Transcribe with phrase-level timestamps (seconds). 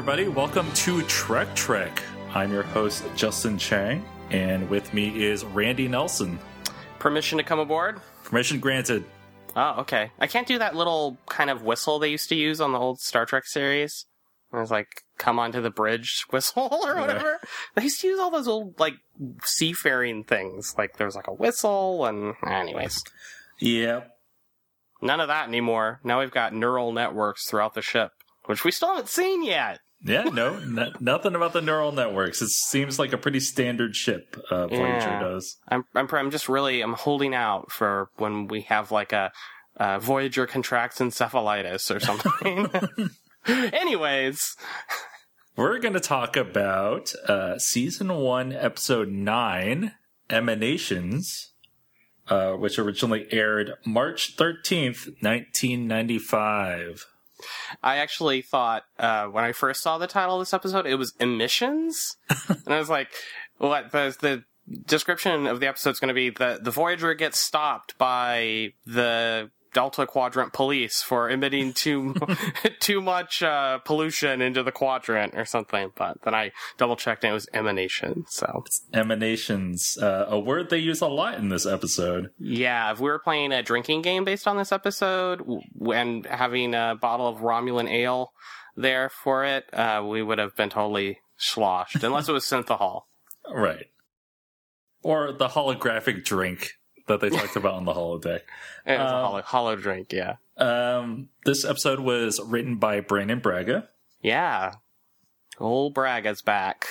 [0.00, 0.28] Everybody.
[0.28, 2.02] Welcome to Trek Trek.
[2.32, 6.38] I'm your host, Justin Chang, and with me is Randy Nelson.
[6.98, 8.00] Permission to come aboard?
[8.24, 9.04] Permission granted.
[9.54, 10.10] Oh, okay.
[10.18, 12.98] I can't do that little kind of whistle they used to use on the old
[12.98, 14.06] Star Trek series.
[14.54, 17.38] It was like, come onto the bridge whistle or whatever.
[17.74, 18.94] They used to use all those old, like,
[19.44, 20.74] seafaring things.
[20.78, 22.98] Like, there was like a whistle and, anyways.
[23.58, 24.04] Yeah.
[25.02, 26.00] None of that anymore.
[26.02, 28.12] Now we've got neural networks throughout the ship,
[28.46, 29.80] which we still haven't seen yet.
[30.02, 32.40] Yeah, no, n- nothing about the neural networks.
[32.40, 35.20] It seems like a pretty standard ship, uh, Voyager Yeah.
[35.20, 35.56] does.
[35.68, 39.30] I'm, I'm, I'm just really, I'm holding out for when we have like a,
[39.76, 42.68] uh, Voyager contracts encephalitis or something.
[43.74, 44.56] Anyways,
[45.56, 49.92] We're going to talk about uh, season one, episode nine,
[50.30, 51.52] Emanations,
[52.28, 57.04] uh, which originally aired March 13th, 1995.
[57.82, 61.14] I actually thought uh, when I first saw the title of this episode, it was
[61.20, 62.16] emissions,
[62.48, 63.08] and I was like,
[63.58, 64.44] "What?" The, the
[64.86, 69.50] description of the episode is going to be that the Voyager gets stopped by the
[69.72, 72.14] Delta Quadrant police for emitting too
[72.80, 75.92] too much uh, pollution into the quadrant or something.
[75.96, 78.24] But then I double checked and it was emanation.
[78.28, 82.30] So Emanations, uh, a word they use a lot in this episode.
[82.38, 86.74] yeah, if we were playing a drinking game based on this episode w- and having
[86.74, 88.32] a bottle of Romulan ale
[88.76, 93.02] there for it, uh, we would have been totally sloshed, unless it was synthehol.
[93.52, 93.86] Right.
[95.02, 96.72] Or the holographic drink
[97.10, 98.40] that they talked about on the holodeck.
[98.86, 100.36] It was a Um, hollow, hollow drink, yeah.
[100.56, 103.88] Um, this episode was written by Brannon Braga,
[104.22, 104.72] Yeah.
[105.58, 106.86] Old Braga's back.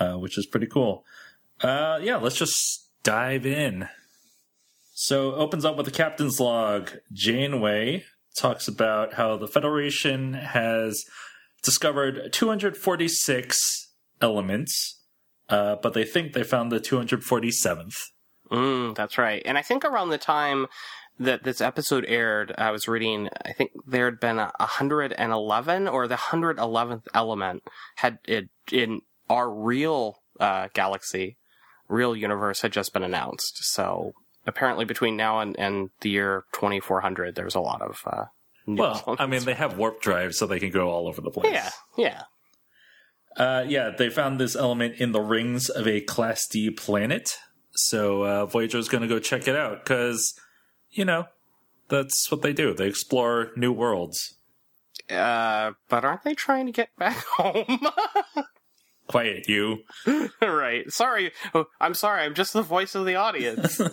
[0.00, 1.04] uh, which is pretty cool.
[1.60, 3.88] Uh, yeah, let's just dive in.
[4.94, 6.90] So, it opens up with the captain's log.
[7.12, 8.04] Janeway
[8.36, 11.04] talks about how the Federation has
[11.62, 15.00] discovered 246 elements,
[15.48, 17.94] uh, but they think they found the 247th.
[18.50, 19.42] Mm, that's right.
[19.44, 20.66] And I think around the time
[21.18, 26.06] that this episode aired, I was reading, I think there had been a 111 or
[26.06, 27.62] the 111th element
[27.96, 31.36] had it in our real uh, galaxy,
[31.88, 33.58] real universe had just been announced.
[33.64, 34.12] So
[34.46, 38.24] apparently between now and, and the year 2400, there's a lot of, uh,
[38.66, 41.52] Well, I mean, they have warp drives, so they can go all over the place.
[41.52, 42.22] yeah, yeah.
[43.36, 47.36] Uh, yeah, they found this element in the rings of a Class D planet.
[47.78, 50.34] So uh, Voyager's going to go check it out because,
[50.90, 51.26] you know,
[51.88, 52.74] that's what they do.
[52.74, 54.34] They explore new worlds.
[55.10, 57.80] Uh, but aren't they trying to get back home?
[59.06, 59.78] Quiet, you.
[60.42, 60.90] right.
[60.90, 61.32] Sorry.
[61.54, 62.24] Oh, I'm sorry.
[62.24, 63.80] I'm just the voice of the audience.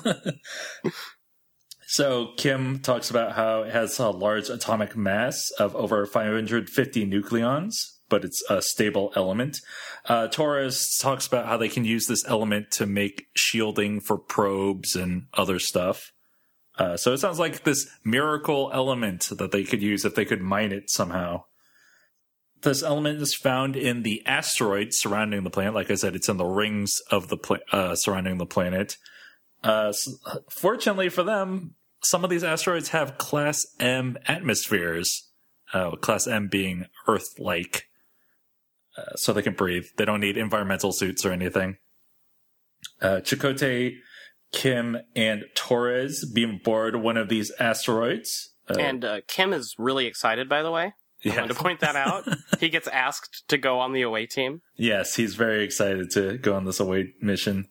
[1.88, 7.95] So Kim talks about how it has a large atomic mass of over 550 nucleons,
[8.16, 9.60] but it's a stable element.
[10.06, 14.96] Uh, Torres talks about how they can use this element to make shielding for probes
[14.96, 16.14] and other stuff.
[16.78, 20.40] Uh, so it sounds like this miracle element that they could use if they could
[20.42, 21.44] mine it somehow.
[22.62, 25.74] This element is found in the asteroids surrounding the planet.
[25.74, 28.96] Like I said, it's in the rings of the pla- uh, surrounding the planet.
[29.62, 30.08] Uh, s-
[30.50, 35.30] fortunately for them, some of these asteroids have Class M atmospheres.
[35.74, 37.88] Uh, class M being Earth-like,
[38.98, 39.86] uh, so they can breathe.
[39.98, 41.78] They don't need environmental suits or anything.
[43.02, 43.96] Uh, Chakotay,
[44.52, 48.54] Kim, and Torres beam aboard one of these asteroids.
[48.70, 50.94] Uh, and uh, Kim is really excited, by the way.
[51.26, 52.24] I wanted to point that out.
[52.60, 54.62] he gets asked to go on the away team.
[54.76, 57.68] Yes, he's very excited to go on this away mission.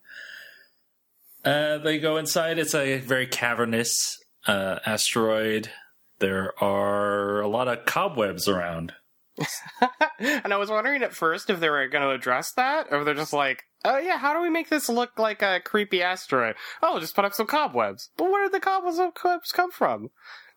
[1.45, 2.59] Uh, they go inside.
[2.59, 5.71] It's a very cavernous uh, asteroid.
[6.19, 8.93] There are a lot of cobwebs around.
[10.19, 13.14] and I was wondering at first if they were going to address that, or they're
[13.14, 16.55] just like, oh yeah, how do we make this look like a creepy asteroid?
[16.82, 18.11] Oh, just put up some cobwebs.
[18.17, 19.00] But where did the cobwebs
[19.53, 20.11] come from?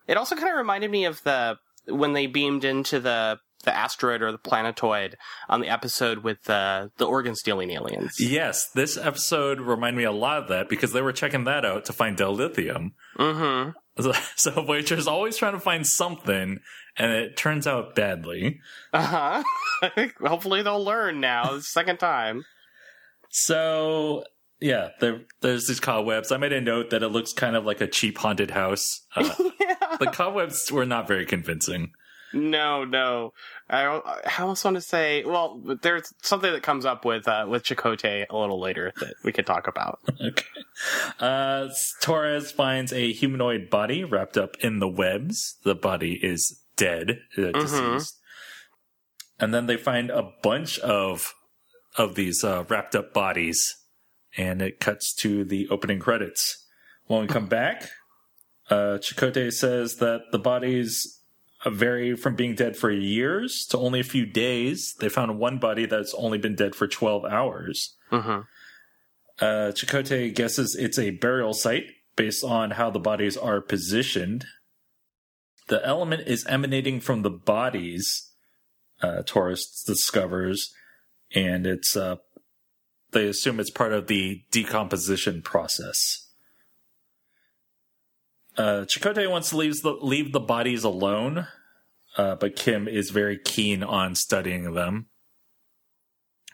[0.07, 1.57] It also kind of reminded me of the
[1.88, 5.18] when they beamed into the the asteroid or the planetoid
[5.50, 8.16] on the episode with the the organ stealing aliens.
[8.19, 11.86] Yes, this episode reminded me a lot of that because they were checking that out
[11.86, 12.92] to find dilithium.
[13.18, 13.72] Mm-hmm.
[14.02, 16.60] So, so Voyager's always trying to find something,
[16.98, 18.60] and it turns out badly.
[18.94, 19.44] Uh
[19.84, 20.04] huh.
[20.26, 22.46] Hopefully they'll learn now the second time.
[23.30, 24.24] So
[24.60, 26.32] yeah, there, there's these cobwebs.
[26.32, 29.02] I made a note that it looks kind of like a cheap haunted house.
[29.16, 29.30] Uh,
[29.60, 29.98] yeah.
[30.00, 31.92] the cobwebs were not very convincing.
[32.34, 33.34] No, no.
[33.70, 37.64] I, I almost want to say, well, there's something that comes up with uh, with
[37.64, 40.00] Chakotay a little later that we could talk about.
[40.20, 40.46] Okay.
[41.20, 41.70] Uh,
[42.02, 45.58] Torres finds a humanoid body wrapped up in the webs.
[45.64, 48.18] The body is dead, uh, deceased.
[49.40, 51.34] and then they find a bunch of
[51.98, 53.76] of these uh, wrapped up bodies,
[54.38, 56.66] and it cuts to the opening credits.
[57.08, 57.90] When we come back,
[58.70, 61.22] uh, Chakotay says that the bodies
[61.66, 64.94] vary from being dead for years to only a few days.
[65.00, 67.96] They found one body that's only been dead for 12 hours.
[68.12, 68.42] Mm-hmm.
[69.40, 71.86] Uh, Chakotay guesses it's a burial site
[72.16, 74.46] based on how the bodies are positioned.
[75.68, 78.31] The element is emanating from the bodies,
[79.02, 80.74] uh, Torres discovers,
[81.36, 82.18] and it's uh,
[83.12, 86.30] they assume it's part of the decomposition process.
[88.58, 91.48] Uh, Chakotay wants to leave the, leave the bodies alone,
[92.18, 95.08] uh, but Kim is very keen on studying them.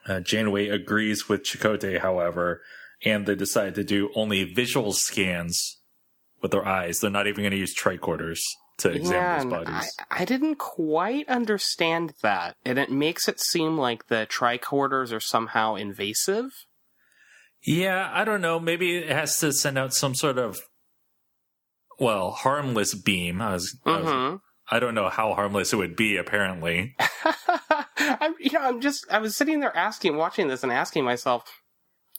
[0.06, 2.62] Uh, Janeway agrees with Chakotay, however,
[3.06, 5.80] and they decide to do only visual scans
[6.42, 7.00] with their eyes.
[7.00, 8.42] They're not even going to use tricorders
[8.78, 9.92] to examine Yeah, bodies.
[10.12, 15.20] I, I didn't quite understand that, and it makes it seem like the tricorders are
[15.20, 16.52] somehow invasive.
[17.66, 18.60] Yeah, I don't know.
[18.60, 20.60] Maybe it has to send out some sort of
[22.00, 23.42] well, harmless beam.
[23.42, 24.36] I was, I, Mm-hmm.
[24.72, 26.18] I don't know how harmless it would be.
[26.18, 26.96] Apparently,
[27.98, 31.44] I'm, you know, I'm just, I was sitting there asking, watching this and asking myself,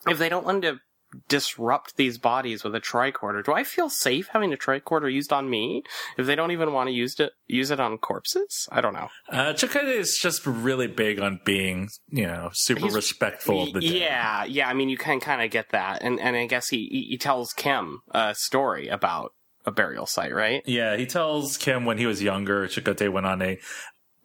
[0.06, 0.78] if they don't want to
[1.28, 5.48] disrupt these bodies with a tricorder, do I feel safe having a tricorder used on
[5.50, 5.82] me
[6.18, 8.68] if they don't even want to use it, use it on corpses?
[8.72, 9.08] I don't know.
[9.30, 13.90] uh, is just really big on being, you know, super He's- respectful of the dead.
[13.90, 14.68] yeah, yeah.
[14.68, 17.18] I mean, you can kind of get that, and and I guess he he, he
[17.18, 19.32] tells Kim a story about
[19.66, 20.62] a burial site, right?
[20.66, 23.58] Yeah, he tells Kim when he was younger, Chakotay went on a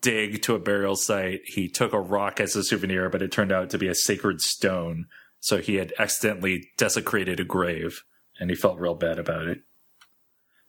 [0.02, 1.42] dig to a burial site.
[1.46, 4.42] He took a rock as a souvenir, but it turned out to be a sacred
[4.42, 5.06] stone.
[5.40, 8.04] So he had accidentally desecrated a grave,
[8.40, 9.60] and he felt real bad about it.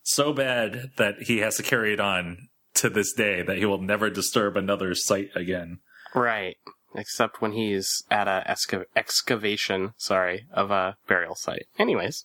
[0.03, 3.81] So bad that he has to carry it on to this day that he will
[3.83, 5.81] never disturb another site again.
[6.15, 6.57] Right.
[6.95, 11.67] Except when he's at a exca- excavation, sorry, of a burial site.
[11.79, 12.25] Anyways,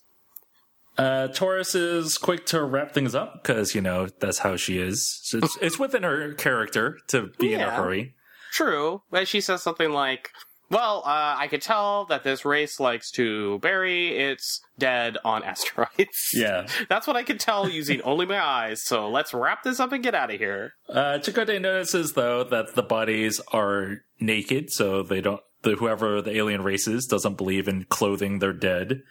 [0.98, 5.20] Uh, Torres is quick to wrap things up because, you know, that's how she is.
[5.24, 8.14] So it's, it's within her character to be in a hurry.
[8.50, 9.02] true.
[9.10, 10.30] But she says something like,
[10.70, 16.30] "Well, uh, I could tell that this race likes to bury its dead on asteroids."
[16.34, 16.66] Yeah.
[16.88, 18.82] That's what I could tell using only my eyes.
[18.82, 20.74] So let's wrap this up and get out of here.
[20.88, 26.36] Uh, Chakotay notices, though, that the bodies are naked, so they don't, the, whoever the
[26.36, 29.02] alien race is doesn't believe in clothing their dead.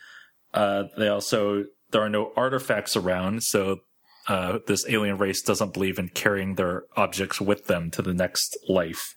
[0.53, 3.79] Uh, they also, there are no artifacts around, so
[4.27, 8.57] uh, this alien race doesn't believe in carrying their objects with them to the next
[8.67, 9.15] life.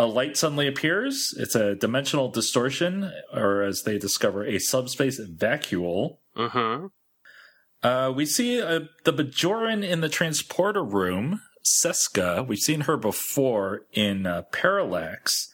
[0.00, 1.34] A light suddenly appears.
[1.36, 6.16] It's a dimensional distortion, or as they discover, a subspace vacuole.
[6.34, 6.86] Mm-hmm.
[7.82, 12.46] Uh, we see uh, the Bajoran in the transporter room, Seska.
[12.46, 15.52] We've seen her before in uh, Parallax.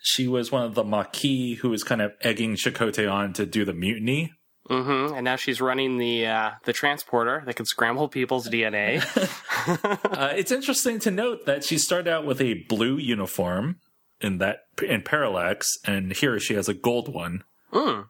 [0.00, 3.64] She was one of the Maquis who was kind of egging Chakotay on to do
[3.64, 4.32] the mutiny.
[4.68, 5.14] Mm-hmm.
[5.14, 9.04] And now she's running the uh, the transporter that can scramble people's DNA.
[9.66, 13.76] Uh, it's interesting to note that she started out with a blue uniform
[14.24, 17.44] in that in Parallax, and here she has a gold one.
[17.72, 18.06] mm.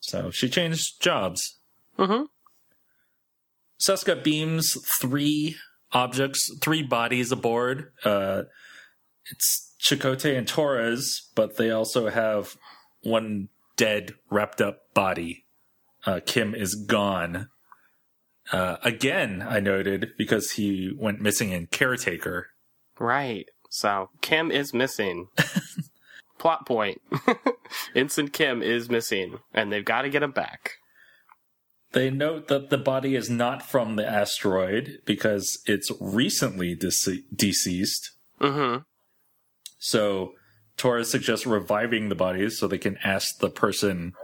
[0.00, 1.58] So she changed jobs.
[1.98, 2.24] Mm-hmm.
[3.86, 5.56] Seska beams three
[5.92, 7.92] objects, three bodies aboard.
[8.04, 8.44] Uh,
[9.26, 12.56] it's Chakotay and Torres, but they also have
[13.02, 15.44] one dead, wrapped up body.
[16.06, 17.48] Uh, Kim is gone.
[18.52, 22.48] Uh, again, I noted because he went missing in Caretaker.
[22.98, 23.46] Right.
[23.70, 25.28] So Kim is missing.
[26.38, 27.00] Plot point.
[27.94, 30.72] Ensign Kim is missing, and they've got to get him back.
[31.92, 38.12] They note that the body is not from the asteroid because it's recently dece- deceased.
[38.40, 38.82] Mm-hmm.
[39.78, 40.32] So
[40.76, 44.14] Torres suggests reviving the bodies so they can ask the person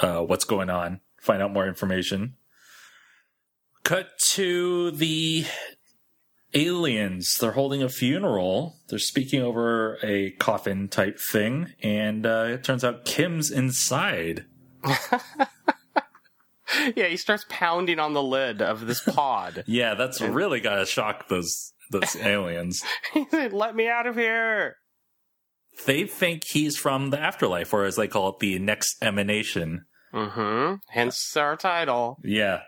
[0.00, 2.34] uh, what's going on, find out more information.
[3.82, 5.46] Cut to the
[6.56, 7.38] aliens.
[7.38, 8.76] They're holding a funeral.
[8.88, 14.46] They're speaking over a coffin type thing, and uh, it turns out Kim's inside.
[16.96, 19.62] Yeah, he starts pounding on the lid of this pod.
[19.66, 22.82] Yeah, that's really gotta shock those those aliens.
[23.14, 24.76] he said, "Let me out of here."
[25.86, 29.84] They think he's from the afterlife, or as they call it, the next emanation.
[30.12, 30.76] Mm-hmm.
[30.88, 32.18] Hence our title.
[32.24, 32.62] Yeah,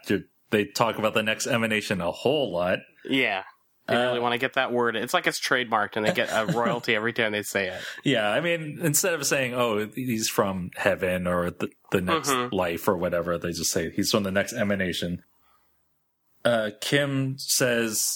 [0.50, 2.78] they talk about the next emanation a whole lot.
[3.04, 3.44] Yeah.
[3.88, 4.96] They Uh, really want to get that word.
[4.96, 7.80] It's like it's trademarked, and they get a royalty every time they say it.
[8.04, 12.52] Yeah, I mean, instead of saying, "Oh, he's from heaven" or the, the next Mhm.
[12.52, 15.22] life or whatever, they just say he's from the next emanation.
[16.44, 18.06] Uh, Kim says,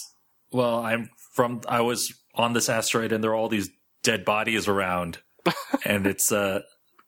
[0.51, 1.63] "Well, I'm from.
[1.69, 3.71] I was on this asteroid and there are all these
[4.03, 5.19] dead bodies around.
[5.85, 6.61] and it's uh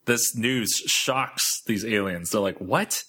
[0.06, 2.30] this news shocks these aliens.
[2.30, 3.04] They're like, "What?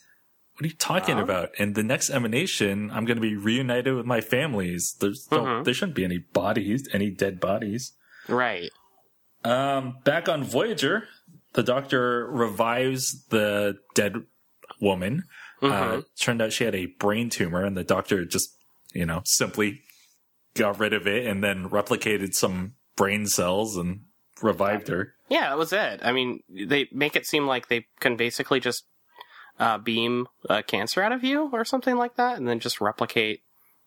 [0.55, 4.05] What are you talking about?" And the next emanation, I'm going to be reunited with
[4.05, 4.95] my families.
[5.00, 5.63] There's no, Mhm.
[5.65, 7.93] there shouldn't be any bodies, any dead bodies.
[8.27, 8.71] Right.
[9.43, 11.07] Um, back on Voyager,
[11.53, 14.25] the Doctor revives the dead
[14.81, 15.24] woman.
[15.62, 16.05] Uh, Mhm.
[16.19, 18.57] turned out she had a brain tumor, and the Doctor just,
[18.93, 19.81] you know, simply
[20.53, 24.01] got rid of it and then replicated some brain cells and
[24.41, 25.15] revived her.
[25.29, 26.00] Yeah, that was it.
[26.03, 28.85] I mean, they make it seem like they can basically just
[29.59, 33.41] uh, beam uh, cancer out of you or something like that, and then just replicate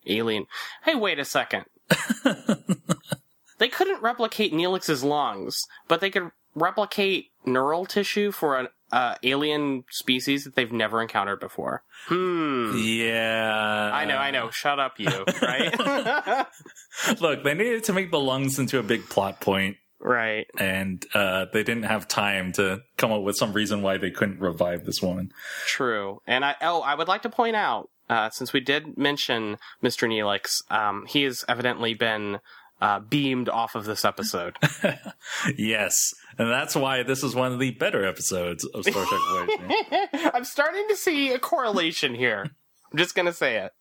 [0.06, 0.46] alien.
[0.84, 1.64] Hey, wait a second.
[3.58, 9.84] they couldn't replicate Neelix's lungs, but they could replicate neural tissue for an uh, alien
[9.90, 11.82] species that they've never encountered before.
[12.06, 12.72] Hmm.
[12.76, 13.90] Yeah.
[13.92, 14.50] I know, I know.
[14.50, 15.10] Shut up, you.
[15.42, 16.46] Right?
[17.20, 20.46] Look, they needed to make the lungs into a big plot point, right.
[20.58, 24.40] and uh, they didn't have time to come up with some reason why they couldn't
[24.40, 25.32] revive this woman.
[25.66, 26.20] True.
[26.26, 30.08] And I oh, I would like to point out, uh, since we did mention Mr.
[30.08, 32.40] Neelix, um, he has evidently been
[32.80, 34.56] uh, beamed off of this episode.
[35.56, 40.08] yes, and that's why this is one of the better episodes of Star Trek Voyager.
[40.34, 42.50] I'm starting to see a correlation here.
[42.92, 43.72] I'm just gonna say it.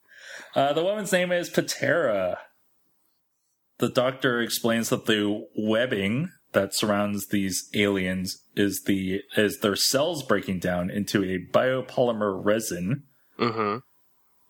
[0.55, 2.39] Uh, the woman's name is Patera.
[3.79, 10.23] The doctor explains that the webbing that surrounds these aliens is the is their cells
[10.23, 13.03] breaking down into a biopolymer resin.
[13.37, 13.77] Mm-hmm.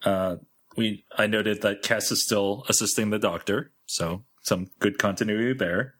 [0.07, 0.36] Uh,
[0.77, 5.96] we I noted that Kes is still assisting the doctor, so some good continuity there.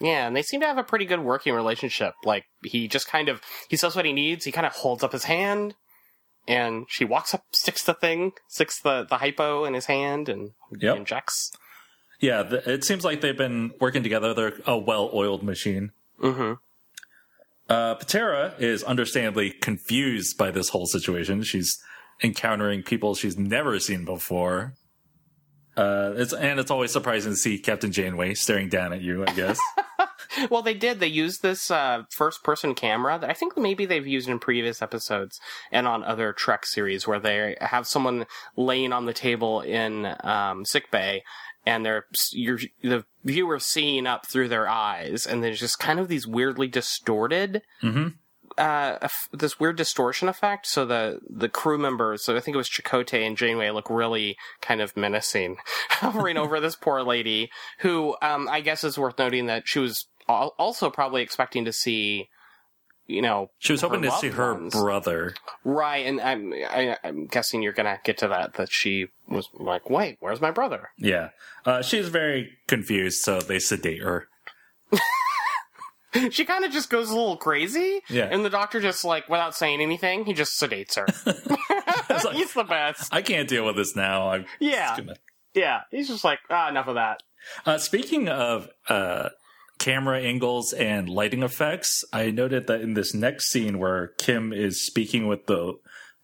[0.00, 2.14] Yeah, and they seem to have a pretty good working relationship.
[2.24, 4.44] Like he just kind of he says what he needs.
[4.44, 5.76] He kind of holds up his hand,
[6.48, 10.50] and she walks up, sticks the thing, sticks the the hypo in his hand, and
[10.76, 10.96] Yep.
[10.96, 11.52] injects.
[12.22, 14.32] Yeah, th- it seems like they've been working together.
[14.32, 15.90] They're a well-oiled machine.
[16.22, 16.52] Mm-hmm.
[17.68, 21.42] Uh, Patera is understandably confused by this whole situation.
[21.42, 21.82] She's
[22.22, 24.74] encountering people she's never seen before.
[25.76, 29.24] Uh, it's and it's always surprising to see Captain Janeway staring down at you.
[29.26, 29.58] I guess.
[30.50, 30.98] Well, they did.
[30.98, 35.38] They used this uh, first-person camera that I think maybe they've used in previous episodes
[35.70, 38.26] and on other Trek series, where they have someone
[38.56, 41.22] laying on the table in um, sick bay,
[41.64, 46.08] and they're you're, the viewer seeing up through their eyes, and there's just kind of
[46.08, 47.62] these weirdly distorted.
[47.80, 48.08] hmm
[48.58, 50.66] Uh, this weird distortion effect.
[50.66, 54.36] So the the crew members, so I think it was Chakotay and Janeway, look really
[54.60, 55.56] kind of menacing,
[55.88, 57.50] hovering over this poor lady.
[57.78, 62.28] Who, um, I guess, is worth noting that she was also probably expecting to see,
[63.06, 64.72] you know, She was hoping to see her ones.
[64.74, 65.34] brother.
[65.64, 66.06] right.
[66.06, 68.54] And I'm I, I'm guessing you're gonna get to that.
[68.54, 70.90] That she was like, wait, where's my brother?
[70.98, 71.30] Yeah,
[71.66, 74.28] uh, she's very confused, so they sedate her.
[76.30, 78.00] she kind of just goes a little crazy.
[78.10, 78.28] Yeah.
[78.30, 81.06] And the doctor just like, without saying anything, he just sedates her.
[82.24, 83.12] like- He's the best.
[83.14, 84.28] I can't deal with this now.
[84.30, 84.96] I'm Yeah.
[84.96, 85.16] gonna-
[85.54, 87.22] Yeah, he's just like, ah, enough of that.
[87.66, 89.30] Uh, speaking of uh,
[89.82, 94.86] camera angles and lighting effects, I noted that in this next scene where Kim is
[94.86, 95.74] speaking with the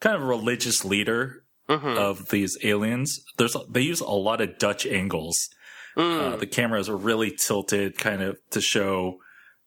[0.01, 1.99] kind of religious leader Mm-hmm.
[1.99, 5.51] of these aliens, there's they use a lot of Dutch angles.
[5.99, 6.33] Mm.
[6.33, 9.19] Uh, the cameras are really tilted, kind of to show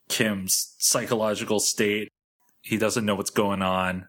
[0.10, 2.12] Kim's psychological state.
[2.62, 4.08] He doesn't know what's going on.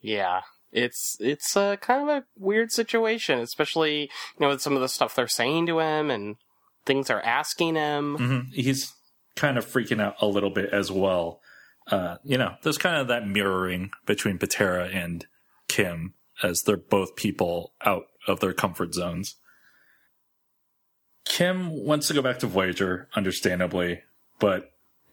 [0.00, 4.80] yeah, it's it's a kind of a weird situation, especially you know with some of
[4.80, 6.36] the stuff they're saying to him and
[6.86, 8.16] things they're asking him.
[8.16, 8.92] hmm He's
[9.36, 11.40] kind of freaking out a little bit as well.
[11.90, 15.26] Uh, you know, there's kind of that mirroring between Patera and
[15.68, 19.36] Kim as they're both people out of their comfort zones.
[21.24, 24.02] Kim wants to go back to Voyager, understandably,
[24.38, 24.72] but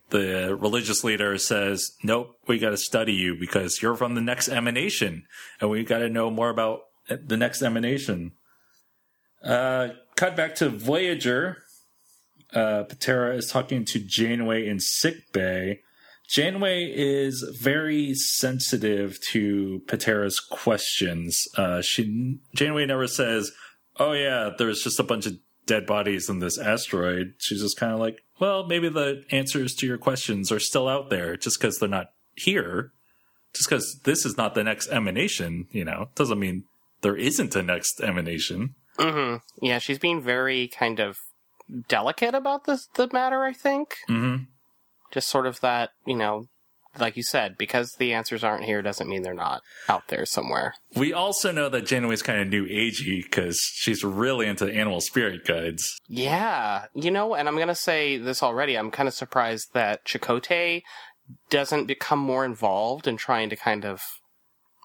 [0.10, 4.50] the religious leader says, Nope, we got to study you because you're from the next
[4.50, 5.26] emanation
[5.60, 8.34] and we got to know more about the next emanation.
[9.44, 9.90] Uh,
[10.22, 11.58] cut back to Voyager
[12.54, 15.80] uh, Patera is talking to Janeway in sick bay.
[16.30, 21.48] Janeway is very sensitive to Patera's questions.
[21.58, 23.52] Uh, she Janeway never says,
[24.00, 27.92] "Oh yeah, there's just a bunch of dead bodies in this asteroid." She's just kind
[27.92, 31.80] of like, "Well, maybe the answers to your questions are still out there, just because
[31.80, 32.92] they're not here.
[33.56, 36.66] Just because this is not the next emanation, you know, doesn't mean
[37.02, 41.18] there isn't a next emanation." Hmm Yeah, she's being very kind of
[41.88, 43.44] delicate about this the matter.
[43.44, 44.36] I think hmm
[45.12, 46.46] just sort of that you know
[47.00, 50.74] like you said, because the answers aren't here doesn't mean they're not out there somewhere.
[50.96, 55.46] We also know that Janeway's kind of new agey because she's really into animal spirit
[55.46, 55.98] guides.
[56.08, 58.78] Yeah, you know, and I'm gonna say this already.
[58.78, 60.82] I'm kind of surprised that Chakotay
[61.50, 64.02] doesn't become more involved in trying to kind of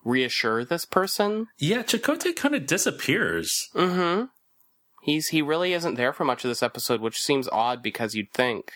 [0.07, 1.49] reassure this person.
[1.59, 3.69] Yeah, Chakotay kind of disappears.
[3.75, 4.27] Mm-hmm.
[5.03, 8.33] He's he really isn't there for much of this episode, which seems odd because you'd
[8.33, 8.73] think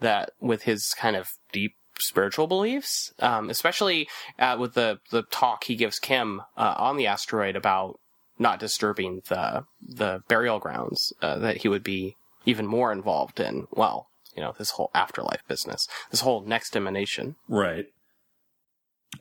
[0.00, 4.08] that with his kind of deep spiritual beliefs, um, especially
[4.38, 8.00] uh, with the the talk he gives Kim uh, on the asteroid about
[8.38, 13.66] not disturbing the the burial grounds, uh, that he would be even more involved in.
[13.70, 17.36] Well, you know, this whole afterlife business, this whole next emanation.
[17.48, 17.86] Right.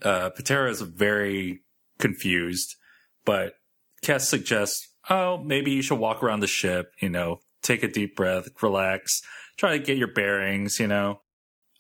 [0.02, 1.62] Uh, Patera is very
[1.98, 2.76] confused,
[3.26, 3.54] but
[4.04, 8.16] Kes suggests, oh, maybe you should walk around the ship, you know, take a deep
[8.16, 9.22] breath, relax,
[9.58, 11.22] try to get your bearings, you know.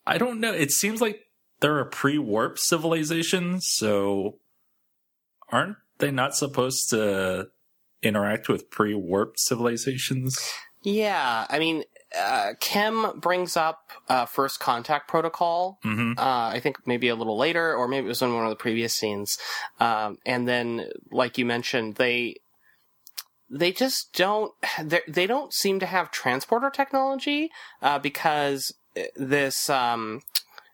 [0.06, 0.54] I don't know.
[0.54, 1.22] It seems like
[1.60, 4.39] they're a pre warp civilization, so
[5.51, 7.50] aren't they not supposed to
[8.01, 10.38] interact with pre warp civilizations?
[10.82, 11.84] Yeah, I mean,
[12.18, 15.80] uh, Kim brings up uh, first contact protocol.
[15.84, 18.50] hmm Uh, I think maybe a little later, or maybe it was in one of
[18.50, 19.38] the previous scenes.
[19.80, 22.38] Um, and then, like you mentioned, they
[23.50, 24.51] they just don't
[24.84, 27.50] they they don't seem to have transporter technology
[27.82, 28.74] uh, because
[29.16, 30.22] this um,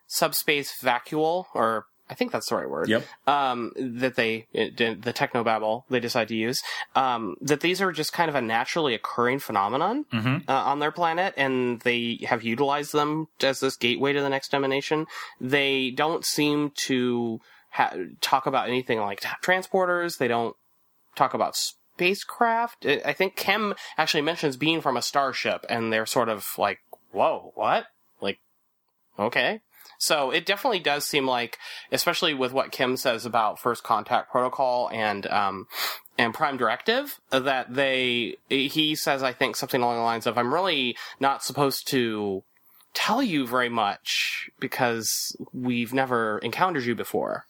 [0.06, 3.04] subspace vacuole, or I think that's the right word Yep.
[3.26, 6.62] um, that they the technobabble they decide to use
[6.94, 10.92] um, that these are just kind of a naturally occurring phenomenon hmm uh, on their
[10.92, 15.06] planet and they have utilized them as this gateway to the next emanation
[15.40, 20.18] they don't seem to ha- talk about anything like transporters.
[20.18, 20.54] They don't
[21.16, 22.86] talk about spacecraft.
[22.86, 26.80] I- i think kim actually mentions being from a starship and they're sort of like
[27.12, 27.86] whoa what?
[28.20, 28.38] Like
[29.18, 29.60] okay
[29.98, 31.58] so it definitely does seem like,
[31.92, 35.66] especially with what Kim says about first contact protocol and um,
[36.18, 40.52] and prime directive, that they he says I think something along the lines of I'm
[40.52, 42.42] really not supposed to
[42.94, 47.44] tell you very much because we've never encountered you before.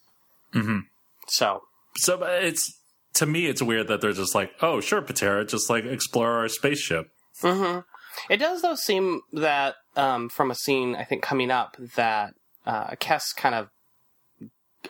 [0.53, 0.81] hmm
[1.29, 1.62] So
[1.96, 2.81] So it's
[3.14, 6.49] to me, it's weird that they're just like, oh, sure, Patera, just like explore our
[6.49, 7.09] spaceship.
[7.40, 7.79] hmm
[8.31, 12.35] It does, though, seem that um, from a scene I think coming up that
[12.66, 13.68] uh, Kes kind of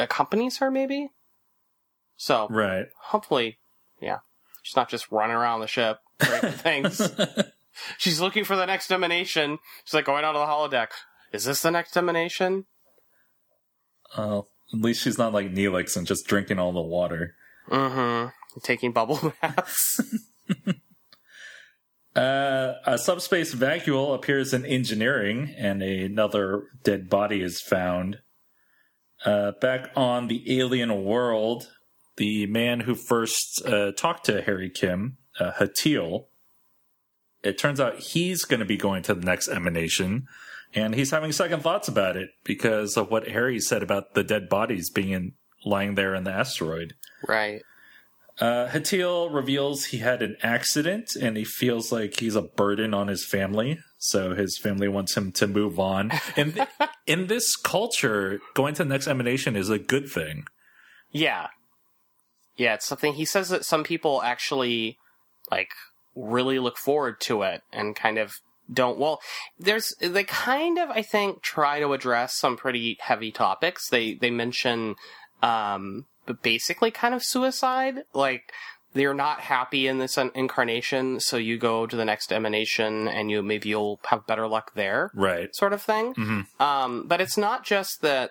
[0.01, 1.09] accompanies her, maybe.
[2.17, 2.87] So Right.
[3.05, 3.59] hopefully,
[4.01, 4.19] yeah,
[4.63, 7.01] she's not just running around the ship breaking things.
[7.99, 9.59] She's looking for the next emanation.
[9.85, 10.93] She's like going onto the holodeck.
[11.31, 12.65] Is this the next emanation?
[14.17, 17.35] Uh, at least she's not like Neelix and just drinking all the water.
[17.69, 18.31] Mm-hmm.
[18.63, 20.01] Taking bubble baths.
[22.17, 28.21] Uh, a subspace vacuole appears in engineering, and another dead body is found.
[29.25, 31.71] Uh, back on the alien world,
[32.17, 36.25] the man who first uh, talked to Harry Kim, uh, Hatil,
[37.43, 40.27] it turns out he's going to be going to the next emanation,
[40.75, 44.49] and he's having second thoughts about it because of what Harry said about the dead
[44.49, 45.33] bodies being in,
[45.67, 46.95] lying there in the asteroid.
[47.29, 47.61] right.
[48.39, 53.09] Uh, Hatil reveals he had an accident and he feels like he's a burden on
[53.09, 53.79] his family.
[53.99, 56.13] So his family wants him to move on.
[56.37, 56.69] And th-
[57.07, 60.45] in this culture, going to the next emanation is a good thing.
[61.11, 61.49] Yeah.
[62.57, 64.99] Yeah, it's something he says that some people actually
[65.51, 65.71] like
[66.15, 68.41] really look forward to it and kind of
[68.73, 69.21] don't well
[69.61, 73.89] there's they kind of I think try to address some pretty heavy topics.
[73.89, 74.97] They they mention
[75.43, 78.53] um basically kind of suicide like
[78.95, 83.43] they're not happy in this incarnation so you go to the next emanation and you
[83.43, 85.55] maybe you'll have better luck there Right.
[85.55, 86.15] sort of thing.
[86.15, 88.31] hmm Um, but it's not just that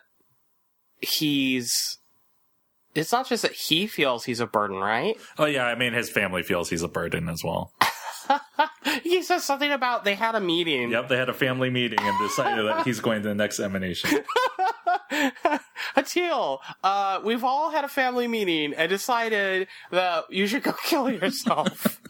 [1.02, 1.98] he's.
[2.96, 5.18] It's not just that he feels he's a burden, right?
[5.38, 5.66] Oh, yeah.
[5.66, 7.74] I mean, his family feels he's a burden as well.
[9.04, 10.92] he says something about they had a meeting.
[10.92, 11.10] Yep.
[11.10, 14.12] They had a family meeting and decided that he's going to the next emanation.
[15.96, 21.10] Atil, uh, we've all had a family meeting and decided that you should go kill
[21.10, 22.02] yourself.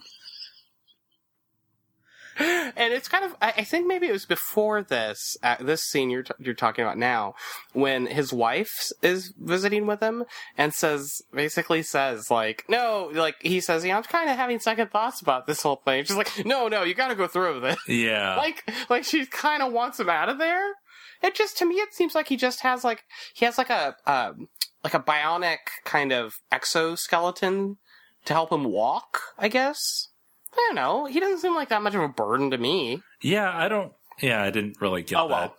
[2.76, 6.10] and it's kind of, I, I think maybe it was before this, uh, this scene
[6.10, 7.34] you're, t- you're talking about now,
[7.72, 10.24] when his wife is visiting with him
[10.58, 14.58] and says, basically says, like, no, like, he says, you know, I'm kind of having
[14.58, 16.04] second thoughts about this whole thing.
[16.04, 17.78] She's like, no, no, you gotta go through with it.
[17.88, 18.36] Yeah.
[18.36, 20.74] like, like she kind of wants him out of there.
[21.22, 23.96] It just, to me, it seems like he just has like, he has like a,
[24.06, 24.48] um,
[24.84, 27.78] like a bionic kind of exoskeleton
[28.24, 30.08] to help him walk, I guess.
[30.52, 31.06] I don't know.
[31.06, 33.02] He doesn't seem like that much of a burden to me.
[33.22, 33.50] Yeah.
[33.54, 33.92] I don't.
[34.20, 34.42] Yeah.
[34.42, 35.34] I didn't really get Oh, that.
[35.34, 35.56] well.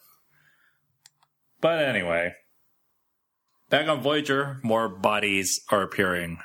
[1.61, 2.33] But anyway,
[3.69, 6.37] Back on Voyager, more bodies are appearing.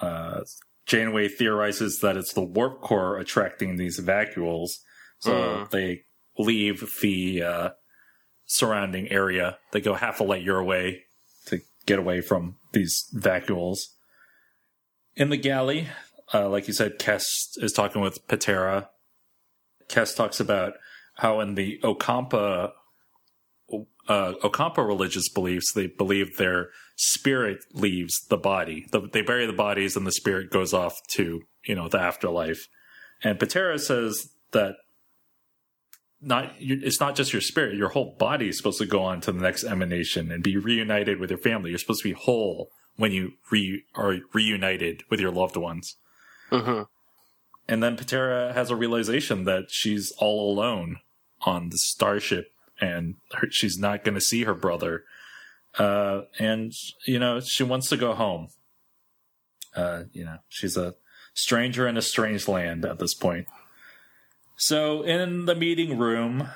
[0.00, 0.40] Uh,
[0.86, 4.70] Janeway theorizes that it's the warp core attracting these vacuoles,
[5.18, 5.70] so Mm.
[5.70, 6.02] they
[6.38, 7.68] leave the uh,
[8.46, 9.58] surrounding area.
[9.72, 11.04] They go half a light year away
[11.46, 13.80] to get away from these vacuoles.
[15.14, 15.88] In the galley,
[16.32, 17.24] uh, like you said, Kes
[17.56, 18.90] is talking with Patera.
[19.88, 20.74] Kes talks about
[21.16, 22.72] how in the Ocampa
[24.08, 28.86] uh, Ocampa religious beliefs, they believe their spirit leaves the body.
[28.92, 32.68] The, they bury the bodies, and the spirit goes off to you know the afterlife.
[33.22, 34.76] And Patera says that
[36.26, 39.32] not it's not just your spirit; your whole body is supposed to go on to
[39.32, 41.70] the next emanation and be reunited with your family.
[41.70, 45.96] You're supposed to be whole when you re- are reunited with your loved ones.
[46.50, 46.82] hmm
[47.68, 50.98] And then Patera has a realization that she's all alone
[51.42, 55.04] on the starship and her, she's not going to see her brother.
[55.78, 56.72] Uh, and,
[57.06, 58.48] you know, she wants to go home.
[59.74, 60.94] Uh, you know, she's a
[61.34, 63.46] stranger in a strange land at this point.
[64.56, 66.48] So in the meeting room,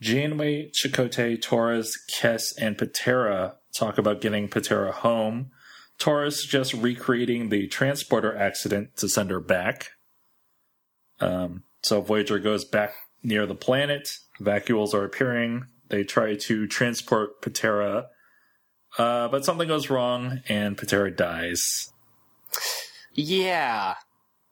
[0.00, 5.50] Janeway, Chakotay, Torres, Kes, and Patera talk about getting Patera home.
[5.98, 9.90] Torres suggests recreating the transporter accident to send her back.
[11.20, 14.08] Um, so Voyager goes back near the planet.
[14.40, 15.66] Vacuoles are appearing.
[15.88, 18.06] They try to transport Patera,
[18.96, 21.92] uh, but something goes wrong and Patera dies.
[23.12, 23.96] Yeah.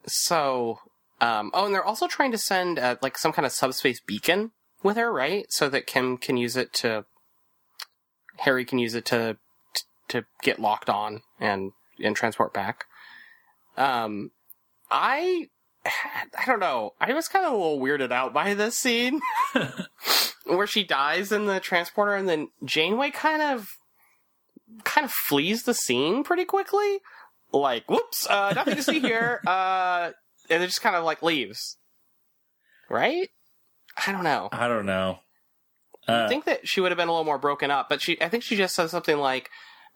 [0.06, 0.80] So,
[1.20, 4.52] um, oh, and they're also trying to send uh, like some kind of subspace beacon
[4.82, 5.46] with her, right?
[5.50, 7.04] So that Kim can use it to,
[8.38, 9.36] Harry can use it to
[10.08, 12.86] to get locked on and and transport back.
[13.76, 14.30] Um,
[14.90, 15.48] I
[15.84, 16.94] I don't know.
[17.00, 19.20] I was kind of a little weirded out by this scene
[20.44, 23.68] where she dies in the transporter, and then Janeway kind of
[24.84, 26.98] kind of flees the scene pretty quickly.
[27.52, 29.40] Like, whoops, uh, nothing to see here.
[29.46, 30.12] Uh,
[30.50, 31.76] and it just kind of like leaves.
[32.90, 33.28] Right?
[34.06, 34.48] I don't know.
[34.52, 35.18] I don't know.
[36.06, 38.20] I Uh, think that she would have been a little more broken up, but she
[38.22, 39.50] I think she just says something like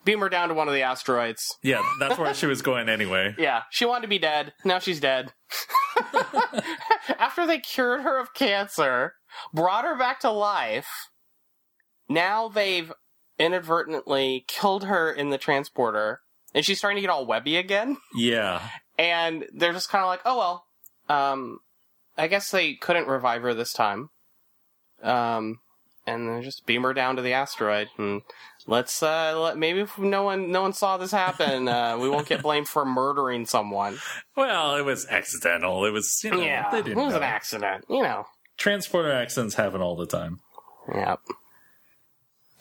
[0.05, 1.57] beam her down to one of the asteroids.
[1.63, 3.35] yeah, that's where she was going anyway.
[3.39, 4.53] Yeah, she wanted to be dead.
[4.65, 5.33] Now she's dead.
[7.19, 9.15] After they cured her of cancer,
[9.55, 10.89] brought her back to life,
[12.09, 12.93] now they've
[13.39, 16.21] inadvertently killed her in the transporter,
[16.55, 17.97] and she's starting to get all webby again.
[18.15, 18.61] Yeah.
[19.03, 20.65] And they're just kind of like, oh well,
[21.09, 21.59] um,
[22.17, 24.11] I guess they couldn't revive her this time.
[25.03, 25.59] Um,
[26.07, 28.23] and then just beam her down to the asteroid and
[28.67, 32.27] let's uh let, maybe if no one no one saw this happen uh we won't
[32.29, 33.97] get blamed for murdering someone
[34.37, 35.85] Well, it was accidental.
[35.85, 37.17] It was, you know, yeah they it was know.
[37.19, 40.39] an accident you know Transporter accidents happen all the time.
[40.93, 41.17] yeah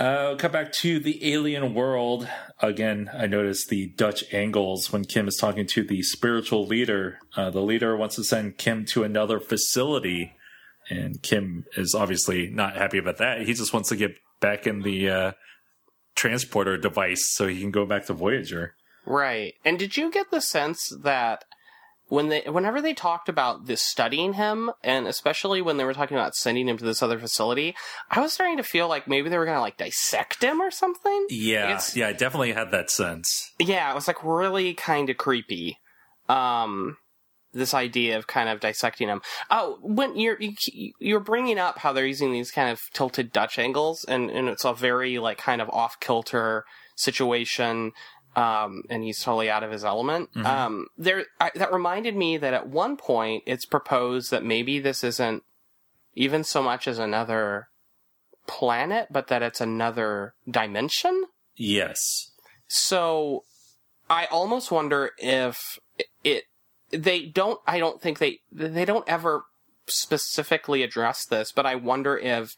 [0.02, 2.28] Uh, cut back to the alien world.
[2.60, 7.20] Again, I noticed the Dutch angles when Kim is talking to the spiritual leader.
[7.38, 10.34] Uh, the leader wants to send Kim to another facility,
[10.90, 13.44] and Kim is obviously not happy about that.
[13.46, 15.32] He just wants to get back in the uh,
[16.16, 18.74] transporter device so he can go back to Voyager.
[19.06, 21.46] right and did you get the sense that
[22.12, 26.18] when they whenever they talked about this studying him and especially when they were talking
[26.18, 27.74] about sending him to this other facility
[28.10, 31.26] i was starting to feel like maybe they were gonna like dissect him or something
[31.30, 33.52] Yeah, It's- yeah, I definitely had that sense.
[33.60, 35.78] yeah, it was like really kind of creepy.
[36.30, 36.98] Um,
[37.54, 39.22] this idea of kind of dissecting him.
[39.50, 43.60] Oh, when you're you- you're bringing up how they're using these kind of tilted Dutch
[43.60, 46.64] angles, and and it's a very like kind of off kilter
[46.96, 47.92] situation.
[48.36, 50.34] Um, and he's totally out of his element.
[50.34, 50.46] Mhm.
[50.46, 55.04] Um, there I, that reminded me that at one point it's proposed that maybe this
[55.04, 55.44] isn't
[56.14, 57.68] even so much as another
[58.48, 61.26] planet, but that it's another dimension.
[61.56, 62.32] Yes.
[62.68, 63.44] So
[64.10, 65.78] I almost wonder if
[66.24, 66.46] it
[66.90, 69.44] they don't I don't think they they don't ever
[69.88, 72.56] specifically address this, but I wonder if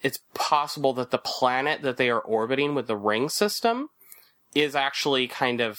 [0.00, 3.88] it's possible that the planet that they are orbiting with the ring system
[4.54, 5.78] is actually kind of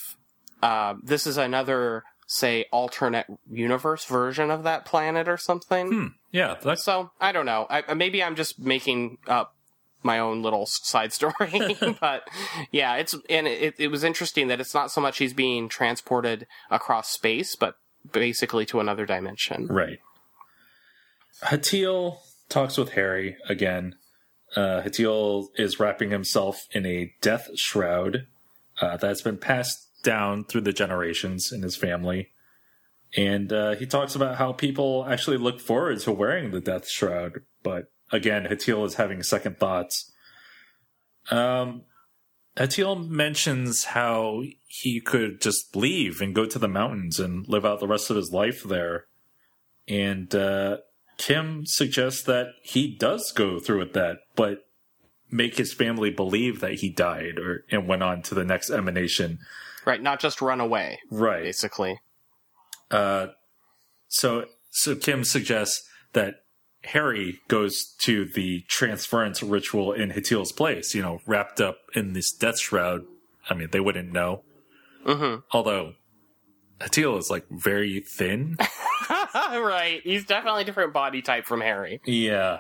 [0.62, 5.92] uh, this is another say alternate universe version of that planet or something.
[5.92, 6.08] Hmm.
[6.32, 7.68] Yeah, that's So I don't know.
[7.70, 9.56] I, maybe I'm just making up
[10.02, 12.28] my own little side story, but
[12.72, 16.48] yeah, it's and it, it was interesting that it's not so much he's being transported
[16.72, 17.76] across space, but
[18.12, 19.68] basically to another dimension.
[19.68, 20.00] Right.
[21.44, 22.18] Hatil
[22.50, 23.96] talks with Harry again.
[24.56, 28.28] Uh, Hatil is wrapping himself in a death shroud
[28.82, 32.30] uh, that's been passed down through the generations in his family.
[33.16, 37.42] And uh, he talks about how people actually look forward to wearing the death shroud.
[37.62, 40.12] But again, Hatil is having second thoughts.
[41.30, 41.84] Um,
[42.58, 47.80] Atil mentions how he could just leave and go to the mountains and live out
[47.80, 49.06] the rest of his life there.
[49.88, 50.78] And uh,
[51.18, 54.60] Kim suggests that he does go through with that, but
[55.34, 59.40] make his family believe that he died or and went on to the next emanation.
[59.86, 61.44] Right, not just run away, Right.
[61.44, 62.00] basically.
[62.92, 63.28] Uh,
[64.08, 66.36] so so Kim suggests that
[66.86, 72.32] Harry goes to the transference ritual in Hatil's place, you know, wrapped up in this
[72.32, 73.02] death shroud.
[73.50, 74.44] I mean, they wouldn't know.
[75.06, 75.94] hmm Although
[76.80, 78.58] Hatil is like very thin.
[79.34, 82.02] right, he's definitely a different body type from Harry.
[82.06, 82.60] yeah.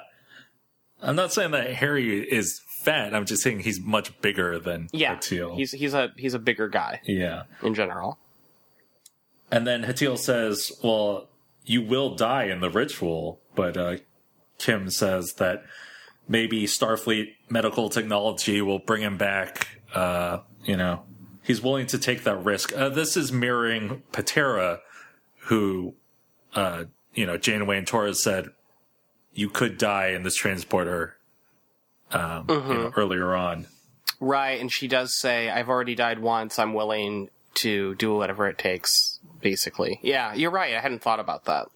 [1.03, 3.13] I'm not saying that Harry is fat.
[3.13, 5.55] I'm just saying he's much bigger than Yeah, Hatil.
[5.55, 7.43] he's he's a he's a bigger guy yeah.
[7.61, 8.17] in general.
[9.51, 11.29] And then Hatil says, Well,
[11.65, 13.39] you will die in the ritual.
[13.55, 13.97] But uh,
[14.57, 15.63] Kim says that
[16.27, 19.67] maybe Starfleet medical technology will bring him back.
[19.93, 21.03] Uh, you know,
[21.43, 22.75] he's willing to take that risk.
[22.75, 24.79] Uh, this is mirroring Patera,
[25.41, 25.93] who,
[26.55, 28.49] uh, you know, Janeway and Torres said,
[29.33, 31.17] You could die in this transporter
[32.11, 33.67] um, you know, earlier on.
[34.19, 36.59] Right, and she does say, "I've already died once.
[36.59, 40.75] I'm willing to do whatever it takes." Basically, yeah, you're right.
[40.75, 41.67] I hadn't thought about that.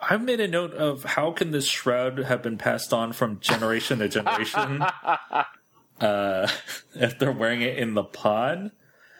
[0.00, 3.98] I've made a note of how can this shroud have been passed on from generation
[3.98, 4.82] to generation
[6.00, 6.48] uh,
[6.94, 8.70] if they're wearing it in the pod.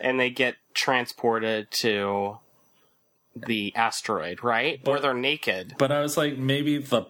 [0.00, 2.38] And they get transported to
[3.34, 4.78] the asteroid, right?
[4.86, 5.74] Where they're naked.
[5.76, 7.06] But I was like, maybe the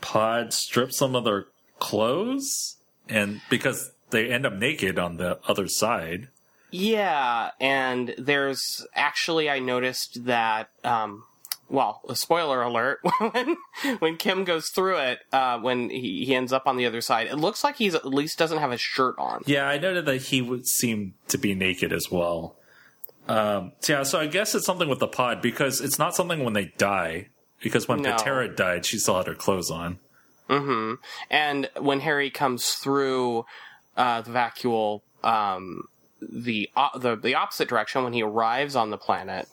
[0.00, 1.46] pod strips some of their
[1.78, 2.76] clothes,
[3.08, 6.28] and because they end up naked on the other side.
[6.70, 11.24] Yeah, and there's actually I noticed that um
[11.68, 12.98] well, a spoiler alert,
[13.32, 13.56] when
[14.00, 17.28] when Kim goes through it, uh when he, he ends up on the other side,
[17.28, 19.42] it looks like he's at least doesn't have a shirt on.
[19.46, 22.56] Yeah, I noted that he would seem to be naked as well.
[23.28, 26.42] Um, so yeah, so I guess it's something with the pod because it's not something
[26.42, 27.28] when they die.
[27.62, 28.12] Because when No.
[28.12, 29.98] Patera died, she still had her clothes on.
[30.48, 30.94] hmm
[31.30, 33.44] And when Harry comes through
[33.96, 35.84] uh the vacuole um
[36.22, 39.48] the uh, the the opposite direction when he arrives on the planet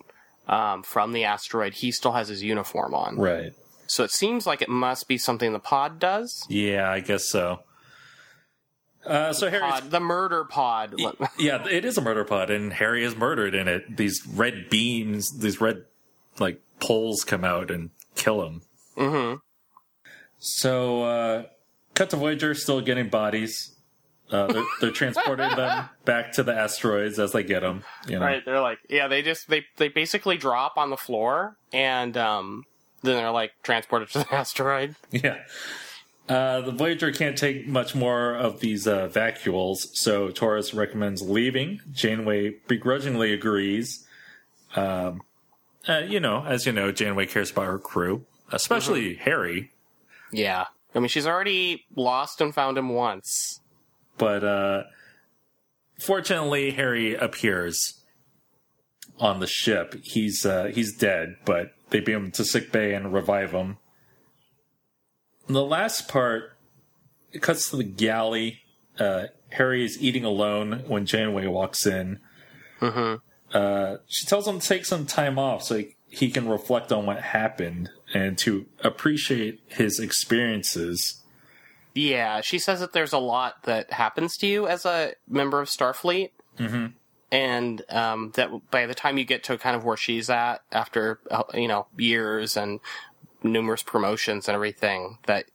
[0.48, 3.17] um, from the asteroid, he still has his uniform on.
[3.17, 3.54] Right.
[3.88, 6.46] So it seems like it must be something the pod does.
[6.50, 7.60] Yeah, I guess so.
[9.06, 10.96] Uh, so Harry, the murder pod.
[11.39, 13.96] yeah, it is a murder pod, and Harry is murdered in it.
[13.96, 15.86] These red beams, these red
[16.39, 18.62] like poles come out and kill him.
[18.97, 19.34] hmm
[20.39, 21.43] So, uh,
[21.93, 23.73] cut to Voyager, still getting bodies.
[24.30, 27.84] Uh, they're, they're transporting them back to the asteroids as they get them.
[28.08, 31.56] You know, Right, they're like, yeah, they just they they basically drop on the floor
[31.71, 32.65] and um
[33.03, 34.95] then they're like transported to the asteroid.
[35.12, 35.38] Yeah.
[36.27, 41.80] Uh, the Voyager can't take much more of these uh, vacuoles, so Torres recommends leaving.
[41.93, 44.06] Janeway begrudgingly agrees.
[44.75, 45.21] Um,
[45.88, 49.71] uh, you know, as you know, Janeway cares about her crew, especially Harry.
[50.32, 50.65] Yeah.
[50.95, 53.62] I mean, she's already lost and found him once.
[54.17, 54.84] But uh,
[56.00, 58.04] fortunately, Harry appears
[59.19, 59.95] on the ship.
[60.04, 63.78] He's uh, he's dead, but they beam him to sick bay and revive him.
[65.47, 66.58] The last part
[67.32, 68.62] it cuts to the galley.
[69.00, 72.19] Uh, Harry is eating alone when Janeway walks in.
[72.80, 73.15] hmm
[73.54, 77.06] Uh, she tells him to take some time off so he, he can reflect on
[77.06, 81.22] what happened and to appreciate his experiences.
[81.94, 85.68] Yeah, she says that there's a lot that happens to you as a member of
[85.68, 86.32] Starfleet.
[86.58, 86.94] Mhm.
[87.30, 91.20] And um, that by the time you get to kind of where she's at, after
[91.30, 92.80] uh, you know years and
[93.44, 95.46] numerous promotions and everything, that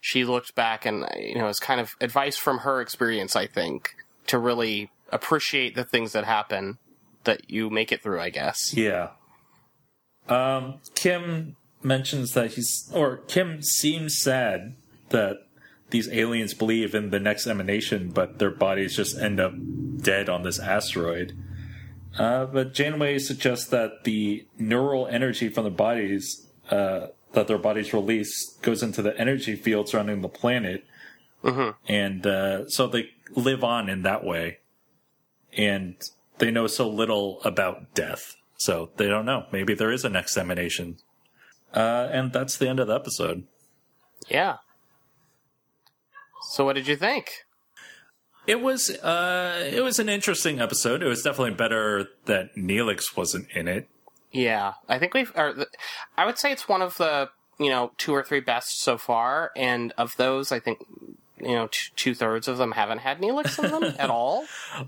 [0.00, 3.94] she looked back and you know it's kind of advice from her experience, I think,
[4.26, 6.78] to really appreciate the things that happen
[7.24, 8.20] that you make it through.
[8.20, 8.74] I guess.
[8.74, 9.10] Yeah.
[10.28, 14.74] Um, Kim mentions that he's, or Kim seems sad
[15.08, 15.46] that
[15.90, 19.52] these aliens believe in the next emanation, but their bodies just end up
[19.96, 21.32] dead on this asteroid.
[22.16, 27.92] Uh, but Janeway suggests that the neural energy from the bodies, uh, that their bodies
[27.92, 30.84] release, goes into the energy field surrounding the planet,
[31.42, 31.74] Mhm.
[31.88, 34.58] and uh, so they live on in that way.
[35.56, 35.96] And
[36.40, 39.46] they know so little about death, so they don't know.
[39.52, 40.96] Maybe there is an next emanation.
[41.72, 43.44] Uh, and that's the end of the episode.
[44.28, 44.56] Yeah.
[46.50, 47.30] So, what did you think?
[48.46, 51.02] It was uh, it was an interesting episode.
[51.02, 53.88] It was definitely better that Neelix wasn't in it.
[54.32, 55.30] Yeah, I think we've.
[55.36, 55.66] Or
[56.16, 59.52] I would say it's one of the you know two or three best so far,
[59.54, 60.78] and of those, I think
[61.42, 64.44] you know t- two thirds of them haven't had Neelix in them at all.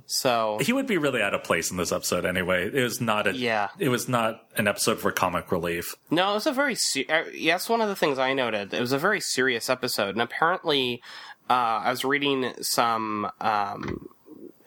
[0.07, 2.71] So He would be really out of place in this episode anyway.
[2.73, 3.69] It was not a Yeah.
[3.79, 5.95] It was not an episode for comic relief.
[6.11, 6.75] No, it was a very.
[6.75, 8.73] Se- uh, yes, one of the things I noted.
[8.75, 11.03] It was a very serious episode, and apparently,
[11.51, 11.53] uh,
[11.85, 14.09] I was reading some um,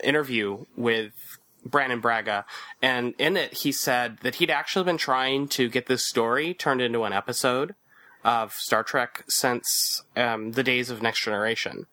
[0.04, 1.14] interview with
[1.66, 2.46] Brannon Braga,
[2.82, 6.82] and in it he said that he'd actually been trying to get this story turned
[6.82, 7.74] into an episode
[8.26, 11.86] of Star Trek since um, the days of Next Generation.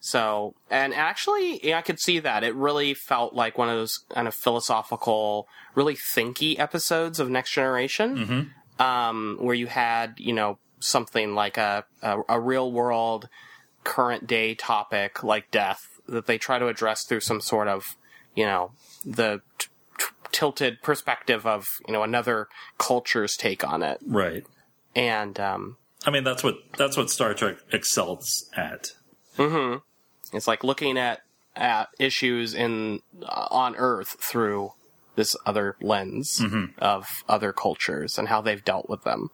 [0.00, 2.44] So, and actually, yeah, I could see that.
[2.44, 7.50] It really felt like one of those kind of philosophical, really thinky episodes of Next
[7.52, 13.28] Generation um, where you had you know something like a, a a real world
[13.84, 17.96] current day topic like death that they try to address through some sort of
[18.34, 18.70] you know
[19.04, 22.46] the t- t- tilted perspective of you know another
[22.78, 24.44] culture's take on it Right.
[24.94, 28.88] And um, I mean, that's what that's what Star Trek excels at.
[30.32, 31.20] it's like looking at
[31.56, 34.72] at issues in uh, on earth through
[35.16, 36.40] this other lens
[36.78, 39.30] of other cultures and how they've dealt with them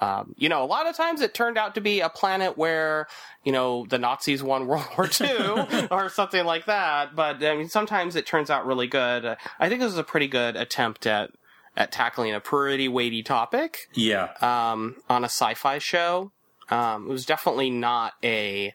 [0.00, 3.06] um, you know, a lot of times it turned out to be a planet where,
[3.44, 7.14] you know, the Nazis won World War II or something like that.
[7.14, 9.36] But I mean, sometimes it turns out really good.
[9.58, 11.30] I think this is a pretty good attempt at
[11.76, 14.30] at tackling a pretty weighty topic Yeah.
[14.40, 16.32] um, on a sci-fi show.
[16.68, 18.74] Um, it was definitely not a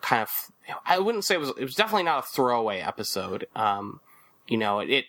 [0.00, 0.30] kind of.
[0.84, 1.50] I wouldn't say it was.
[1.50, 3.46] It was definitely not a throwaway episode.
[3.54, 4.00] Um,
[4.48, 5.04] you know, it, it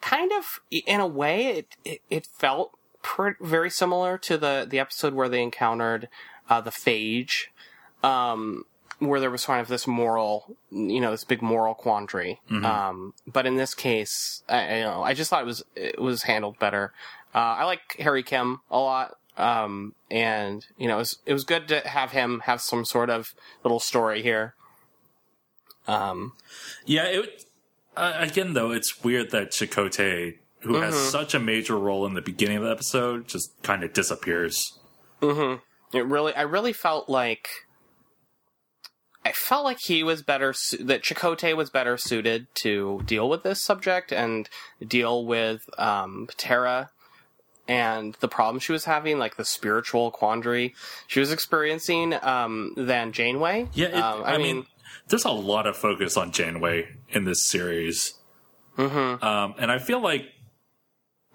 [0.00, 4.78] kind of, in a way, it it, it felt pr- very similar to the the
[4.80, 6.08] episode where they encountered
[6.50, 7.46] uh, the phage.
[8.02, 8.64] Um,
[8.98, 12.40] where there was kind of this moral, you know, this big moral quandary.
[12.50, 16.58] Um, but in this case, I, know, I just thought it was it was handled
[16.58, 16.92] better.
[17.34, 21.44] Uh, I like Harry Kim a lot, um, and you know, it was it was
[21.44, 24.54] good to have him have some sort of little story here.
[25.86, 26.32] Um,
[26.84, 27.44] Yeah, it,
[27.96, 32.22] uh, again though, it's weird that Chakotay, who has such a major role in the
[32.22, 34.78] beginning of the episode, just kind of disappears.
[35.92, 37.48] it really, I really felt like.
[39.26, 43.42] I felt like he was better, su- that Chakotay was better suited to deal with
[43.42, 44.48] this subject and
[44.86, 46.90] deal with um, Ptera
[47.66, 50.76] and the problem she was having, like the spiritual quandary
[51.08, 53.68] she was experiencing, um, than Janeway.
[53.74, 54.64] Yeah, it, um, I, mean,
[55.08, 58.14] there's a lot of focus on Janeway in this series,
[58.78, 59.20] mhm.
[59.24, 60.22] um, and I feel like,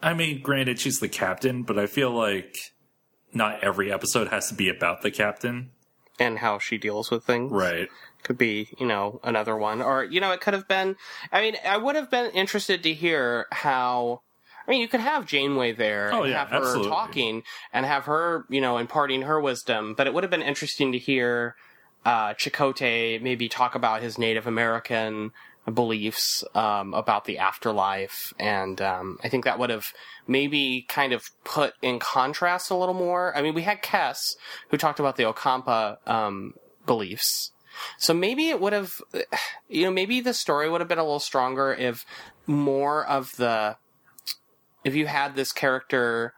[0.01, 2.55] I mean, granted she's the captain, but I feel like
[3.33, 5.71] not every episode has to be about the captain,
[6.21, 7.51] and how she deals with things.
[7.51, 7.89] right?
[8.23, 9.81] could be, you know, another one.
[9.81, 10.95] Or, you know, it could have been,
[11.31, 14.21] I mean, I would have been interested to hear how,
[14.67, 16.89] I mean, you could have Janeway there Oh, and yeah, have her absolutely.
[16.89, 20.91] talking and have her, you know, imparting her wisdom, but it would have been interesting
[20.91, 21.55] to hear,
[22.05, 25.31] uh, Chakotay maybe talk about his Native American
[25.71, 28.33] beliefs, um, about the afterlife.
[28.39, 29.85] And, um, I think that would have
[30.27, 33.35] maybe kind of put in contrast a little more.
[33.35, 34.35] I mean, we had Kes
[34.69, 36.53] who talked about the Ocampa, um,
[36.85, 37.51] beliefs.
[37.97, 38.93] So maybe it would have,
[39.69, 42.05] you know, maybe the story would have been a little stronger if
[42.47, 43.77] more of the,
[44.83, 46.33] if you had this character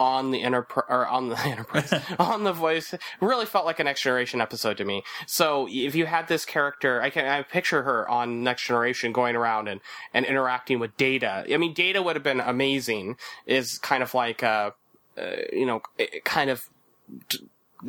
[0.00, 4.02] on the enterprise or on the enterprise on the voice really felt like a next
[4.02, 5.02] generation episode to me.
[5.26, 9.36] So if you had this character i can i picture her on next generation going
[9.36, 9.80] around and
[10.14, 11.44] and interacting with data.
[11.52, 14.70] I mean data would have been amazing is kind of like uh,
[15.16, 15.82] uh you know
[16.24, 16.68] kind of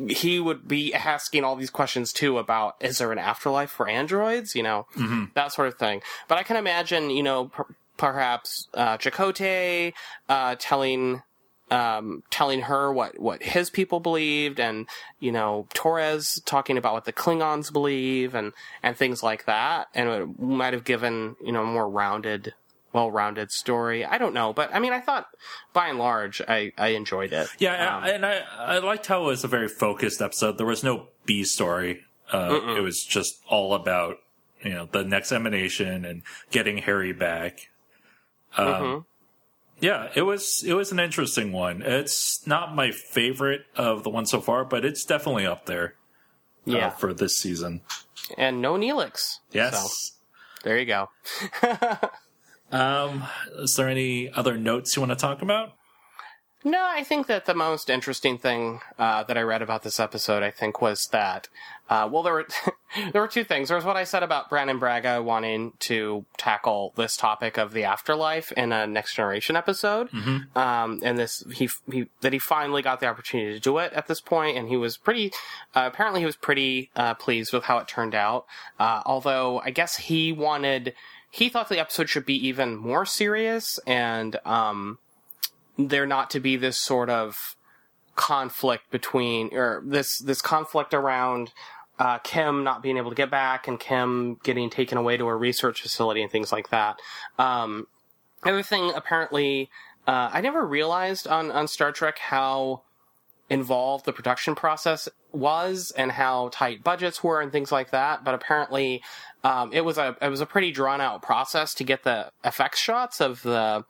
[0.08, 4.54] he would be asking all these questions too about is there an afterlife for androids?
[4.54, 4.86] You know
[5.34, 6.00] that sort of thing.
[6.28, 9.92] But i can imagine you know per- perhaps uh Chakotay
[10.28, 11.22] uh telling
[11.70, 14.86] um telling her what what his people believed and
[15.20, 18.52] you know Torres talking about what the Klingons believe and
[18.82, 22.54] and things like that and it might have given you know a more rounded
[22.92, 25.28] well-rounded story i don't know but i mean i thought
[25.72, 29.26] by and large i i enjoyed it Yeah, Um, and I I liked how it
[29.26, 30.58] was a very focused episode.
[30.58, 32.00] There was no B story.
[32.32, 34.16] Uh, it was just all about
[34.64, 37.70] you know the next emanation and getting Harry back.
[38.56, 39.04] Um, Mhm.
[39.80, 41.82] Yeah, it was it was an interesting one.
[41.82, 45.94] It's not my favorite of the ones so far, but it's definitely up there.
[46.66, 47.80] uh, for this season.
[48.36, 49.38] and no Neelix.
[49.52, 49.72] Yes.
[49.74, 50.14] So,
[50.64, 51.08] there you go.
[52.72, 53.24] Um,
[53.58, 55.72] is there any other notes you want to talk about?
[56.62, 60.42] No, I think that the most interesting thing uh, that I read about this episode,
[60.42, 61.48] I think, was that
[61.88, 62.46] uh, well, there were
[63.12, 63.68] there were two things.
[63.68, 67.84] There was what I said about Brannon Braga wanting to tackle this topic of the
[67.84, 70.56] afterlife in a Next Generation episode, Mm-hmm.
[70.58, 74.06] um, and this he, he that he finally got the opportunity to do it at
[74.06, 75.32] this point, and he was pretty.
[75.74, 78.44] Uh, apparently, he was pretty uh, pleased with how it turned out.
[78.78, 80.94] Uh, although I guess he wanted.
[81.32, 84.98] He thought the episode should be even more serious and um,
[85.88, 87.56] there not to be this sort of
[88.16, 91.52] conflict between or this this conflict around
[91.98, 95.36] uh, Kim not being able to get back and Kim getting taken away to a
[95.36, 96.98] research facility and things like that.
[97.38, 97.86] Um,
[98.42, 99.68] other thing, apparently,
[100.06, 102.82] uh, I never realized on on Star Trek how
[103.50, 108.24] involved the production process was and how tight budgets were and things like that.
[108.24, 109.02] But apparently,
[109.44, 112.80] um, it was a it was a pretty drawn out process to get the effects
[112.80, 113.84] shots of the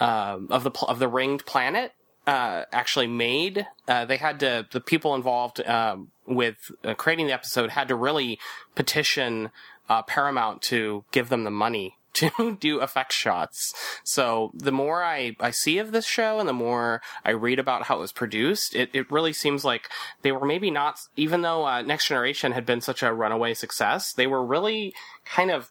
[0.00, 1.92] um, of the of the ringed planet
[2.26, 3.66] uh, actually made.
[3.86, 7.94] Uh, they had to the people involved um, with uh, creating the episode had to
[7.94, 8.38] really
[8.74, 9.50] petition
[9.88, 13.74] uh, Paramount to give them the money to do effect shots.
[14.02, 17.84] So the more I, I see of this show and the more I read about
[17.84, 19.88] how it was produced, it, it really seems like
[20.22, 24.12] they were maybe not, even though uh, Next Generation had been such a runaway success,
[24.12, 24.94] they were really
[25.24, 25.70] kind of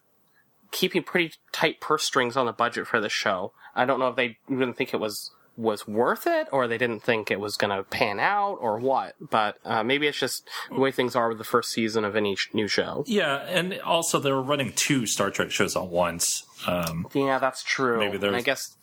[0.70, 3.52] keeping pretty tight purse strings on the budget for the show.
[3.74, 7.00] I don't know if they even think it was was worth it or they didn't
[7.02, 10.78] think it was going to pan out or what but uh, maybe it's just the
[10.78, 14.18] way things are with the first season of any sh- new show Yeah, and also
[14.18, 16.44] they were running two Star Trek shows at once.
[16.66, 18.76] Um, yeah that's true Maybe there's- And i guess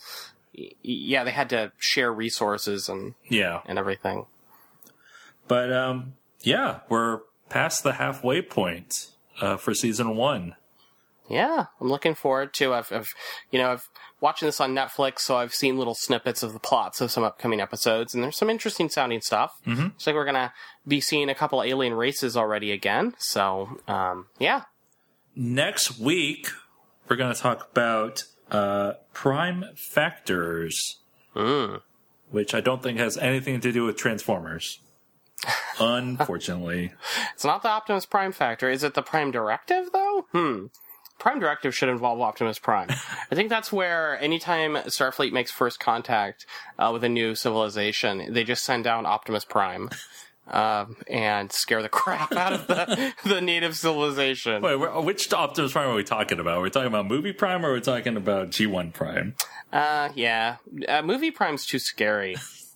[0.82, 4.26] yeah they had to share resources and yeah, and everything
[5.48, 7.20] but um, yeah, we're
[7.50, 9.12] past the halfway point
[9.42, 10.56] uh, for season one.
[11.30, 13.10] Yeah i'm looking forward to i've, I've
[13.52, 13.88] you know i've
[14.20, 17.62] watching this on netflix so i've seen little snippets of the plots of some upcoming
[17.62, 19.88] episodes and there's some interesting sounding stuff mm-hmm.
[19.96, 20.54] it's like we're gonna
[20.88, 24.64] be seeing a couple alien races already again so um, yeah
[25.36, 26.50] Next week,
[27.08, 31.00] we're going to talk about uh, prime factors,
[31.36, 31.82] mm.
[32.30, 34.80] which I don't think has anything to do with Transformers.
[35.80, 36.94] Unfortunately.
[37.34, 38.70] It's not the Optimus Prime factor.
[38.70, 40.28] Is it the Prime Directive, though?
[40.32, 40.66] Hmm.
[41.24, 42.90] Prime Directive should involve Optimus Prime.
[43.32, 46.46] I think that's where anytime Starfleet makes first contact
[46.78, 49.90] uh, with a new civilization, they just send down Optimus Prime
[50.48, 54.62] um, and scare the crap out of the, the native civilization.
[54.62, 56.60] Wait, which Optimus Prime are we talking about?
[56.60, 59.36] We're talking about Movie Prime or we're talking about G1 Prime?
[59.72, 60.58] Uh, yeah.
[60.90, 62.36] Uh, movie Prime's too scary.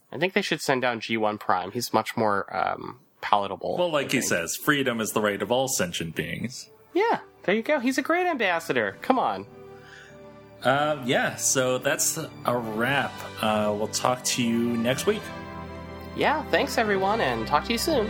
[0.09, 1.71] I think they should send down G1 Prime.
[1.71, 3.75] He's much more um, palatable.
[3.77, 6.69] Well, like he says, freedom is the right of all sentient beings.
[6.93, 7.79] Yeah, there you go.
[7.79, 8.97] He's a great ambassador.
[9.01, 9.45] Come on.
[10.63, 13.13] Uh, yeah, so that's a wrap.
[13.41, 15.21] Uh, we'll talk to you next week.
[16.17, 18.09] Yeah, thanks everyone, and talk to you soon.